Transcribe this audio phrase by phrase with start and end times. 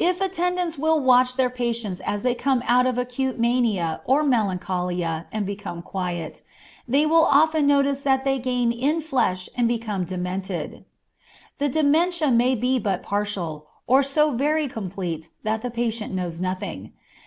[0.00, 5.26] If attendants will watch their patients as they come out of acute mania or melancholia
[5.30, 6.40] and become quiet,
[6.88, 10.86] they will often notice that they gain in flesh and become demented.
[11.58, 16.94] The dementia may be but partial, or so very complete that the patient knows nothing.